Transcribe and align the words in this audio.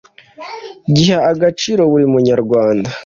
giha 0.95 1.17
agaciro 1.31 1.81
buri 1.91 2.05
munyarwanda 2.13 2.89